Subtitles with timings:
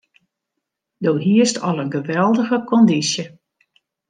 [1.03, 3.25] Doe hiest al in geweldige kondysje.